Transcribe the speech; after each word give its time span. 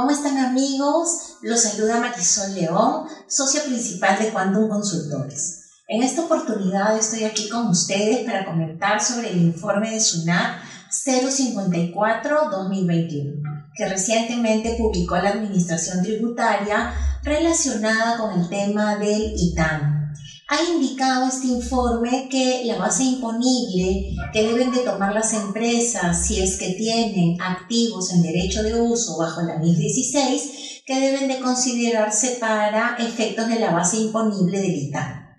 ¿Cómo 0.00 0.12
están 0.12 0.38
amigos? 0.38 1.36
Los 1.42 1.60
saluda 1.60 2.00
Marisol 2.00 2.54
León, 2.54 3.04
socia 3.28 3.64
principal 3.64 4.18
de 4.18 4.30
Quantum 4.30 4.66
Consultores. 4.66 5.66
En 5.88 6.02
esta 6.02 6.22
oportunidad 6.22 6.96
estoy 6.96 7.24
aquí 7.24 7.50
con 7.50 7.66
ustedes 7.66 8.24
para 8.24 8.46
comentar 8.46 9.02
sobre 9.02 9.28
el 9.28 9.42
informe 9.42 9.90
de 9.90 10.00
SUNAT 10.00 10.56
054-2021, 10.90 13.72
que 13.76 13.88
recientemente 13.90 14.76
publicó 14.78 15.16
la 15.16 15.32
Administración 15.32 16.02
Tributaria 16.02 16.94
relacionada 17.22 18.16
con 18.16 18.40
el 18.40 18.48
tema 18.48 18.96
del 18.96 19.34
ITAM, 19.36 19.99
ha 20.50 20.64
indicado 20.64 21.28
este 21.28 21.46
informe 21.46 22.28
que 22.28 22.62
la 22.64 22.76
base 22.76 23.04
imponible 23.04 24.16
que 24.32 24.42
deben 24.42 24.72
de 24.72 24.80
tomar 24.80 25.14
las 25.14 25.32
empresas 25.32 26.26
si 26.26 26.42
es 26.42 26.58
que 26.58 26.70
tienen 26.70 27.40
activos 27.40 28.12
en 28.12 28.22
derecho 28.22 28.64
de 28.64 28.74
uso 28.74 29.16
bajo 29.16 29.42
la 29.42 29.58
MIS 29.58 29.78
16 29.78 30.82
que 30.84 30.98
deben 30.98 31.28
de 31.28 31.38
considerarse 31.38 32.38
para 32.40 32.96
efectos 32.98 33.46
de 33.46 33.60
la 33.60 33.70
base 33.70 33.98
imponible 33.98 34.60
del 34.60 34.74
ITAM. 34.74 35.36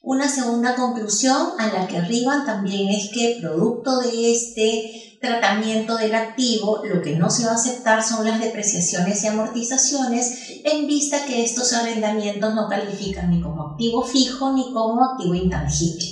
Una 0.00 0.28
segunda 0.28 0.76
conclusión 0.76 1.48
a 1.58 1.66
la 1.66 1.88
que 1.88 1.96
arriban 1.96 2.46
también 2.46 2.88
es 2.88 3.10
que 3.12 3.38
producto 3.40 3.98
de 3.98 4.30
este 4.30 5.11
tratamiento 5.22 5.96
del 5.96 6.14
activo, 6.14 6.82
lo 6.84 7.00
que 7.00 7.16
no 7.16 7.30
se 7.30 7.44
va 7.46 7.52
a 7.52 7.54
aceptar 7.54 8.02
son 8.02 8.26
las 8.26 8.40
depreciaciones 8.40 9.22
y 9.22 9.28
amortizaciones 9.28 10.60
en 10.64 10.86
vista 10.86 11.24
que 11.24 11.42
estos 11.42 11.72
arrendamientos 11.72 12.54
no 12.54 12.68
califican 12.68 13.30
ni 13.30 13.40
como 13.40 13.70
activo 13.70 14.02
fijo 14.02 14.52
ni 14.52 14.72
como 14.72 15.02
activo 15.02 15.34
intangible. 15.34 16.04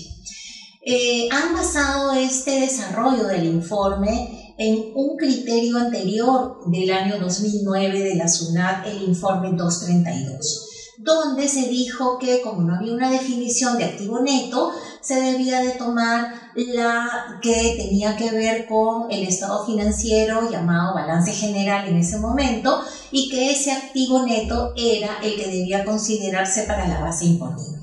Eh, 0.83 1.29
han 1.31 1.53
basado 1.53 2.13
este 2.13 2.61
desarrollo 2.61 3.27
del 3.27 3.45
informe 3.45 4.55
en 4.57 4.93
un 4.95 5.17
criterio 5.17 5.77
anterior 5.77 6.61
del 6.67 6.91
año 6.91 7.19
2009 7.19 8.01
de 8.01 8.15
la 8.15 8.29
SUNAT, 8.29 8.87
el 8.87 9.03
informe 9.03 9.53
232 9.53 10.70
donde 11.03 11.49
se 11.49 11.69
dijo 11.69 12.19
que 12.19 12.43
como 12.43 12.63
no 12.63 12.75
había 12.75 12.93
una 12.93 13.11
definición 13.11 13.79
de 13.79 13.85
activo 13.85 14.21
neto, 14.21 14.71
se 15.01 15.21
debía 15.21 15.61
de 15.61 15.73
tomar 15.73 16.35
la 16.55 17.39
que 17.41 17.75
tenía 17.77 18.17
que 18.17 18.31
ver 18.31 18.67
con 18.67 19.11
el 19.11 19.23
estado 19.23 19.65
financiero 19.65 20.51
llamado 20.51 20.95
balance 20.95 21.33
general 21.33 21.89
en 21.89 21.97
ese 21.97 22.19
momento 22.19 22.81
y 23.11 23.31
que 23.31 23.51
ese 23.51 23.73
activo 23.73 24.27
neto 24.27 24.73
era 24.77 25.19
el 25.23 25.37
que 25.37 25.49
debía 25.49 25.85
considerarse 25.85 26.65
para 26.65 26.87
la 26.87 27.01
base 27.01 27.25
imponible. 27.25 27.81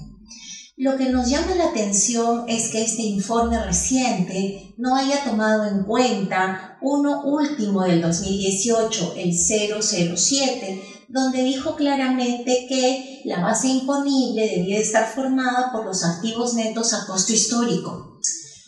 Lo 0.80 0.96
que 0.96 1.10
nos 1.10 1.28
llama 1.28 1.56
la 1.56 1.70
atención 1.70 2.46
es 2.48 2.70
que 2.70 2.84
este 2.84 3.02
informe 3.02 3.58
reciente 3.64 4.76
no 4.78 4.96
haya 4.96 5.24
tomado 5.24 5.66
en 5.66 5.84
cuenta 5.86 6.78
uno 6.82 7.24
último 7.24 7.82
del 7.82 8.00
2018, 8.00 9.16
el 9.18 9.34
007, 9.34 10.97
donde 11.08 11.44
dijo 11.44 11.76
claramente 11.76 12.66
que 12.68 13.22
la 13.26 13.42
base 13.42 13.68
imponible 13.68 14.48
debía 14.48 14.80
estar 14.80 15.08
formada 15.08 15.72
por 15.72 15.86
los 15.86 16.04
activos 16.04 16.54
netos 16.54 16.94
a 16.94 17.06
costo 17.06 17.34
histórico, 17.34 18.20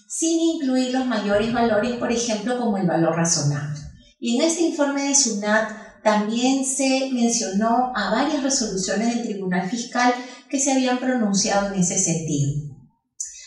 sin 0.07 0.39
incluir 0.39 0.93
los 0.93 1.05
mayores 1.05 1.51
valores, 1.51 1.93
por 1.97 2.11
ejemplo, 2.11 2.57
como 2.57 2.77
el 2.77 2.87
valor 2.87 3.15
razonable. 3.15 3.79
Y 4.19 4.37
en 4.37 4.43
este 4.43 4.63
informe 4.63 5.03
de 5.03 5.15
SUNAT 5.15 5.71
también 6.03 6.65
se 6.65 7.09
mencionó 7.11 7.91
a 7.95 8.11
varias 8.11 8.43
resoluciones 8.43 9.15
del 9.15 9.23
Tribunal 9.23 9.69
Fiscal 9.69 10.13
que 10.49 10.59
se 10.59 10.71
habían 10.71 10.99
pronunciado 10.99 11.73
en 11.73 11.79
ese 11.79 11.97
sentido. 11.97 12.68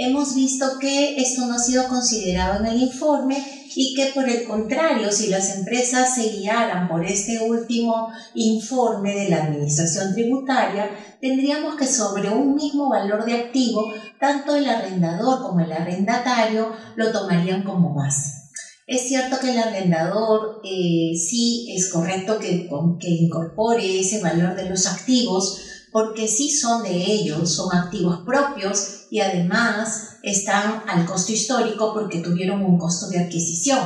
Hemos 0.00 0.36
visto 0.36 0.78
que 0.78 1.16
esto 1.16 1.44
no 1.46 1.54
ha 1.54 1.58
sido 1.58 1.88
considerado 1.88 2.60
en 2.60 2.66
el 2.66 2.80
informe 2.82 3.44
y 3.74 3.96
que 3.96 4.12
por 4.14 4.28
el 4.28 4.44
contrario, 4.44 5.10
si 5.10 5.26
las 5.26 5.50
empresas 5.56 6.14
se 6.14 6.28
guiaran 6.28 6.86
por 6.86 7.04
este 7.04 7.40
último 7.40 8.08
informe 8.34 9.12
de 9.16 9.28
la 9.28 9.42
Administración 9.42 10.14
Tributaria, 10.14 10.88
tendríamos 11.20 11.74
que 11.74 11.88
sobre 11.88 12.30
un 12.30 12.54
mismo 12.54 12.88
valor 12.88 13.24
de 13.24 13.34
activo, 13.34 13.92
tanto 14.20 14.54
el 14.54 14.68
arrendador 14.68 15.42
como 15.42 15.58
el 15.58 15.72
arrendatario 15.72 16.70
lo 16.94 17.10
tomarían 17.10 17.64
como 17.64 17.92
base. 17.92 18.38
Es 18.86 19.08
cierto 19.08 19.40
que 19.40 19.50
el 19.50 19.58
arrendador 19.58 20.60
eh, 20.62 21.10
sí 21.16 21.74
es 21.76 21.90
correcto 21.90 22.38
que, 22.38 22.70
que 23.00 23.08
incorpore 23.08 23.98
ese 23.98 24.20
valor 24.20 24.54
de 24.54 24.68
los 24.68 24.86
activos, 24.86 25.60
porque 25.98 26.28
sí 26.28 26.48
son 26.48 26.84
de 26.84 26.92
ellos, 26.92 27.56
son 27.56 27.74
activos 27.74 28.20
propios 28.24 29.06
y 29.10 29.18
además 29.18 30.10
están 30.22 30.84
al 30.86 31.04
costo 31.04 31.32
histórico 31.32 31.92
porque 31.92 32.20
tuvieron 32.20 32.64
un 32.64 32.78
costo 32.78 33.08
de 33.08 33.18
adquisición. 33.18 33.80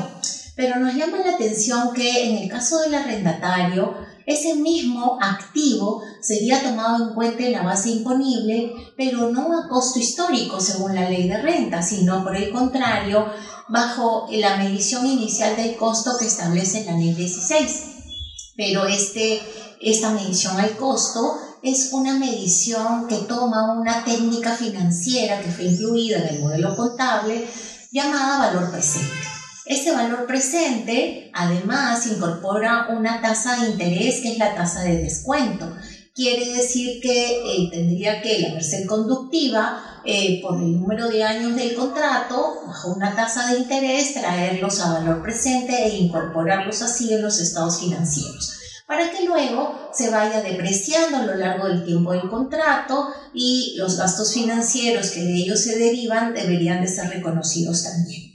Pero 0.54 0.78
nos 0.78 0.94
llama 0.94 1.20
la 1.24 1.36
atención 1.36 1.94
que 1.94 2.28
en 2.28 2.36
el 2.36 2.50
caso 2.50 2.80
del 2.80 2.96
arrendatario, 2.96 3.94
ese 4.26 4.56
mismo 4.56 5.16
activo 5.22 6.02
sería 6.20 6.62
tomado 6.62 7.02
en 7.02 7.14
cuenta 7.14 7.44
en 7.44 7.52
la 7.52 7.62
base 7.62 7.88
imponible, 7.88 8.74
pero 8.94 9.30
no 9.30 9.58
a 9.58 9.70
costo 9.70 9.98
histórico 9.98 10.60
según 10.60 10.94
la 10.94 11.08
ley 11.08 11.26
de 11.26 11.40
renta, 11.40 11.80
sino 11.80 12.22
por 12.22 12.36
el 12.36 12.50
contrario, 12.50 13.24
bajo 13.70 14.26
la 14.32 14.58
medición 14.58 15.06
inicial 15.06 15.56
del 15.56 15.76
costo 15.76 16.10
que 16.18 16.26
establece 16.26 16.84
la 16.84 16.92
ley 16.92 17.14
16. 17.14 17.84
Pero 18.54 18.84
este, 18.84 19.40
esta 19.80 20.10
medición 20.10 20.60
al 20.60 20.76
costo 20.76 21.38
es 21.62 21.92
una 21.92 22.18
medición 22.18 23.06
que 23.06 23.18
toma 23.18 23.72
una 23.72 24.04
técnica 24.04 24.52
financiera 24.52 25.40
que 25.40 25.50
fue 25.50 25.66
incluida 25.66 26.18
en 26.18 26.34
el 26.34 26.40
modelo 26.40 26.74
contable 26.74 27.46
llamada 27.92 28.50
valor 28.50 28.70
presente. 28.70 29.12
Este 29.64 29.92
valor 29.92 30.26
presente 30.26 31.30
además 31.32 32.04
incorpora 32.06 32.88
una 32.90 33.22
tasa 33.22 33.60
de 33.60 33.70
interés 33.70 34.20
que 34.20 34.32
es 34.32 34.38
la 34.38 34.56
tasa 34.56 34.82
de 34.82 34.98
descuento. 34.98 35.72
Quiere 36.14 36.56
decir 36.56 37.00
que 37.00 37.38
eh, 37.38 37.68
tendría 37.70 38.20
que 38.20 38.40
la 38.40 38.54
merced 38.54 38.86
conductiva, 38.86 40.02
eh, 40.04 40.40
por 40.42 40.60
el 40.60 40.80
número 40.80 41.08
de 41.08 41.22
años 41.22 41.54
del 41.54 41.74
contrato, 41.74 42.64
bajo 42.66 42.92
una 42.92 43.14
tasa 43.14 43.52
de 43.52 43.60
interés, 43.60 44.14
traerlos 44.14 44.80
a 44.80 44.94
valor 44.94 45.22
presente 45.22 45.86
e 45.86 45.96
incorporarlos 45.96 46.82
así 46.82 47.14
en 47.14 47.22
los 47.22 47.38
estados 47.38 47.78
financieros 47.78 48.61
para 48.92 49.10
que 49.10 49.24
luego 49.24 49.88
se 49.90 50.10
vaya 50.10 50.42
depreciando 50.42 51.16
a 51.16 51.22
lo 51.22 51.34
largo 51.36 51.66
del 51.66 51.82
tiempo 51.82 52.12
del 52.12 52.28
contrato 52.28 53.08
y 53.32 53.74
los 53.78 53.96
gastos 53.96 54.34
financieros 54.34 55.12
que 55.12 55.22
de 55.22 55.34
ellos 55.34 55.60
se 55.60 55.78
derivan 55.78 56.34
deberían 56.34 56.82
de 56.82 56.88
ser 56.88 57.08
reconocidos 57.08 57.84
también. 57.84 58.34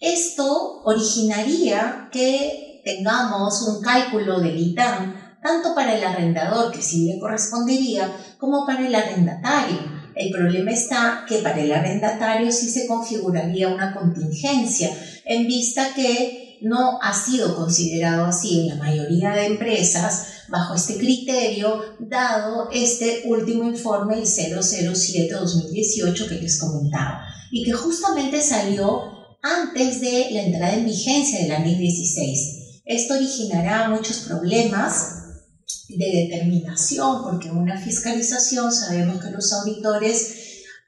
Esto 0.00 0.82
originaría 0.82 2.08
que 2.10 2.82
tengamos 2.84 3.62
un 3.62 3.80
cálculo 3.80 4.40
del 4.40 4.58
ITAM 4.58 5.38
tanto 5.40 5.72
para 5.72 5.96
el 5.96 6.02
arrendador, 6.02 6.72
que 6.72 6.82
sí 6.82 7.06
le 7.06 7.20
correspondería, 7.20 8.12
como 8.40 8.66
para 8.66 8.84
el 8.84 8.92
arrendatario. 8.92 9.78
El 10.16 10.32
problema 10.32 10.72
está 10.72 11.24
que 11.28 11.38
para 11.38 11.60
el 11.60 11.70
arrendatario 11.70 12.50
sí 12.50 12.68
se 12.68 12.88
configuraría 12.88 13.68
una 13.68 13.94
contingencia, 13.94 14.90
en 15.24 15.46
vista 15.46 15.94
que 15.94 16.45
no 16.62 17.00
ha 17.02 17.12
sido 17.12 17.56
considerado 17.56 18.26
así 18.26 18.60
en 18.60 18.68
la 18.68 18.76
mayoría 18.76 19.30
de 19.30 19.46
empresas 19.46 20.28
bajo 20.48 20.74
este 20.74 20.96
criterio, 20.96 21.82
dado 21.98 22.68
este 22.72 23.22
último 23.26 23.64
informe, 23.64 24.18
el 24.18 24.24
007-2018 24.24 26.28
que 26.28 26.40
les 26.40 26.60
comentaba, 26.60 27.22
y 27.50 27.64
que 27.64 27.72
justamente 27.72 28.42
salió 28.42 29.02
antes 29.42 30.00
de 30.00 30.28
la 30.30 30.42
entrada 30.42 30.74
en 30.74 30.86
vigencia 30.86 31.40
de 31.40 31.48
la 31.48 31.60
ley 31.60 31.76
16. 31.76 32.82
Esto 32.84 33.14
originará 33.14 33.88
muchos 33.88 34.18
problemas 34.18 35.14
de 35.88 36.28
determinación, 36.28 37.22
porque 37.22 37.50
una 37.50 37.78
fiscalización 37.78 38.72
sabemos 38.72 39.22
que 39.22 39.30
los 39.30 39.52
auditores 39.52 40.34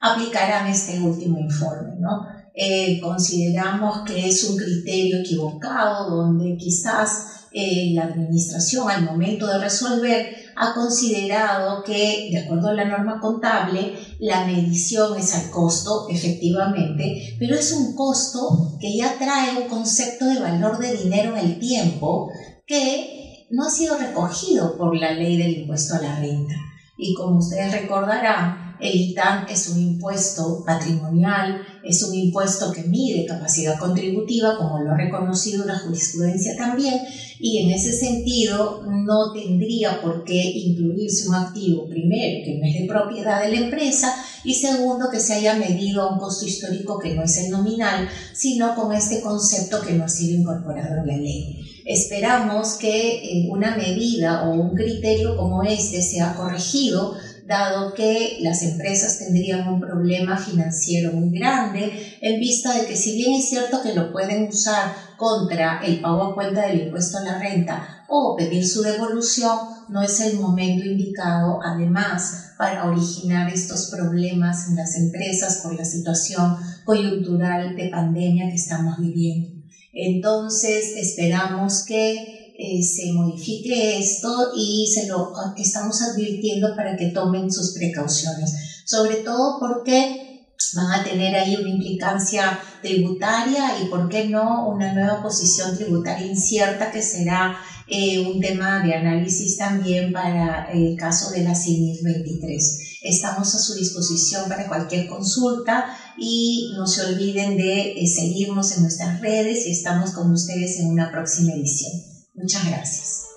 aplicarán 0.00 0.68
este 0.68 1.00
último 1.00 1.38
informe, 1.38 1.96
¿no? 1.98 2.26
Eh, 2.60 2.98
consideramos 3.00 4.02
que 4.04 4.26
es 4.26 4.42
un 4.42 4.56
criterio 4.56 5.20
equivocado, 5.20 6.10
donde 6.10 6.56
quizás 6.56 7.46
eh, 7.52 7.92
la 7.94 8.06
administración 8.06 8.90
al 8.90 9.04
momento 9.04 9.46
de 9.46 9.60
resolver 9.60 10.34
ha 10.56 10.74
considerado 10.74 11.84
que, 11.84 12.30
de 12.32 12.38
acuerdo 12.38 12.70
a 12.70 12.74
la 12.74 12.84
norma 12.84 13.20
contable, 13.20 13.94
la 14.18 14.44
medición 14.44 15.16
es 15.16 15.36
al 15.36 15.50
costo, 15.50 16.08
efectivamente, 16.10 17.36
pero 17.38 17.54
es 17.54 17.70
un 17.70 17.94
costo 17.94 18.76
que 18.80 18.96
ya 18.96 19.16
trae 19.16 19.62
un 19.62 19.68
concepto 19.68 20.24
de 20.24 20.40
valor 20.40 20.78
de 20.78 20.96
dinero 20.96 21.36
en 21.36 21.46
el 21.46 21.60
tiempo 21.60 22.28
que 22.66 23.46
no 23.50 23.66
ha 23.66 23.70
sido 23.70 23.96
recogido 23.96 24.76
por 24.76 24.96
la 24.96 25.12
ley 25.12 25.36
del 25.36 25.58
impuesto 25.58 25.94
a 25.94 26.02
la 26.02 26.18
renta. 26.18 26.54
Y 26.96 27.14
como 27.14 27.38
ustedes 27.38 27.70
recordarán, 27.70 28.68
el 28.80 28.94
ITAM 28.94 29.46
es 29.48 29.68
un 29.68 29.80
impuesto 29.80 30.64
patrimonial, 30.64 31.62
es 31.88 32.02
un 32.02 32.14
impuesto 32.14 32.70
que 32.70 32.82
mide 32.82 33.24
capacidad 33.24 33.78
contributiva, 33.78 34.56
como 34.58 34.78
lo 34.78 34.92
ha 34.92 34.96
reconocido 34.96 35.64
la 35.64 35.78
jurisprudencia 35.78 36.54
también, 36.56 37.00
y 37.40 37.64
en 37.64 37.70
ese 37.70 37.92
sentido 37.92 38.82
no 38.86 39.32
tendría 39.32 40.02
por 40.02 40.22
qué 40.24 40.52
incluirse 40.54 41.28
un 41.28 41.36
activo, 41.36 41.88
primero, 41.88 42.44
que 42.44 42.58
no 42.58 42.66
es 42.66 42.80
de 42.80 42.86
propiedad 42.86 43.42
de 43.42 43.52
la 43.52 43.64
empresa, 43.64 44.14
y 44.44 44.54
segundo, 44.54 45.08
que 45.10 45.18
se 45.18 45.34
haya 45.34 45.54
medido 45.54 46.02
a 46.02 46.12
un 46.12 46.18
costo 46.18 46.44
histórico 46.46 46.98
que 46.98 47.14
no 47.14 47.22
es 47.22 47.38
el 47.38 47.50
nominal, 47.50 48.06
sino 48.34 48.74
con 48.74 48.92
este 48.92 49.22
concepto 49.22 49.80
que 49.80 49.94
no 49.94 50.04
ha 50.04 50.08
sido 50.08 50.38
incorporado 50.38 51.00
en 51.00 51.06
la 51.06 51.16
ley. 51.16 51.56
Esperamos 51.86 52.74
que 52.74 53.16
eh, 53.16 53.48
una 53.48 53.74
medida 53.74 54.46
o 54.46 54.52
un 54.52 54.74
criterio 54.74 55.38
como 55.38 55.62
este 55.62 56.02
sea 56.02 56.34
corregido 56.34 57.14
dado 57.48 57.94
que 57.94 58.38
las 58.42 58.62
empresas 58.62 59.18
tendrían 59.18 59.66
un 59.66 59.80
problema 59.80 60.36
financiero 60.36 61.12
muy 61.12 61.36
grande, 61.36 62.18
en 62.20 62.38
vista 62.38 62.74
de 62.74 62.84
que 62.84 62.94
si 62.94 63.16
bien 63.16 63.32
es 63.32 63.48
cierto 63.48 63.80
que 63.82 63.94
lo 63.94 64.12
pueden 64.12 64.48
usar 64.48 64.92
contra 65.16 65.80
el 65.82 66.00
pago 66.00 66.24
a 66.24 66.34
cuenta 66.34 66.66
del 66.66 66.82
impuesto 66.82 67.16
a 67.16 67.22
la 67.22 67.38
renta 67.38 68.04
o 68.06 68.36
pedir 68.36 68.66
su 68.66 68.82
devolución, 68.82 69.58
no 69.88 70.02
es 70.02 70.20
el 70.20 70.38
momento 70.38 70.84
indicado, 70.84 71.60
además, 71.64 72.52
para 72.58 72.84
originar 72.84 73.50
estos 73.50 73.90
problemas 73.90 74.68
en 74.68 74.76
las 74.76 74.94
empresas 74.96 75.60
por 75.62 75.74
la 75.74 75.86
situación 75.86 76.56
coyuntural 76.84 77.74
de 77.74 77.88
pandemia 77.88 78.50
que 78.50 78.56
estamos 78.56 78.98
viviendo. 78.98 79.58
Entonces, 79.92 80.96
esperamos 80.96 81.84
que 81.86 82.37
eh, 82.60 82.82
se 82.82 83.12
modifique 83.12 84.00
esto 84.00 84.50
y 84.56 84.84
se 84.92 85.06
lo 85.06 85.32
estamos 85.56 86.02
advirtiendo 86.02 86.74
para 86.74 86.96
que 86.96 87.10
tomen 87.10 87.52
sus 87.52 87.72
precauciones, 87.72 88.82
sobre 88.84 89.18
todo 89.18 89.60
porque 89.60 90.48
van 90.74 91.00
a 91.00 91.04
tener 91.04 91.36
ahí 91.36 91.54
una 91.54 91.68
implicancia 91.68 92.58
tributaria 92.82 93.80
y, 93.80 93.86
¿por 93.86 94.08
qué 94.08 94.28
no?, 94.28 94.68
una 94.68 94.92
nueva 94.92 95.22
posición 95.22 95.76
tributaria 95.76 96.26
incierta 96.26 96.90
que 96.90 97.00
será 97.00 97.56
eh, 97.86 98.18
un 98.26 98.40
tema 98.40 98.82
de 98.84 98.92
análisis 98.92 99.56
también 99.56 100.12
para 100.12 100.68
el 100.72 100.96
caso 100.96 101.30
de 101.30 101.44
la 101.44 101.54
CINIR 101.54 102.02
23. 102.02 102.98
Estamos 103.02 103.54
a 103.54 103.58
su 103.60 103.74
disposición 103.74 104.48
para 104.48 104.66
cualquier 104.66 105.06
consulta 105.06 105.96
y 106.18 106.72
no 106.76 106.88
se 106.88 107.06
olviden 107.06 107.56
de 107.56 107.92
eh, 107.92 108.06
seguirnos 108.08 108.72
en 108.72 108.82
nuestras 108.82 109.20
redes 109.20 109.64
y 109.64 109.70
estamos 109.70 110.10
con 110.10 110.32
ustedes 110.32 110.80
en 110.80 110.88
una 110.88 111.12
próxima 111.12 111.52
edición. 111.52 112.17
Muchas 112.38 112.64
gracias. 112.66 113.27